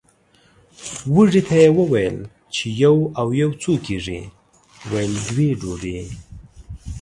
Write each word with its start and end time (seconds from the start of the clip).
وږي 1.15 1.41
ته 1.47 1.55
یې 1.61 1.69
وویل 1.77 2.17
یو 2.83 2.97
او 3.19 3.27
یو 3.41 3.51
څو 3.61 3.71
کېږي 3.85 4.19
ویل 4.91 5.13
دوې 5.29 5.49
ډوډۍ! 5.59 5.99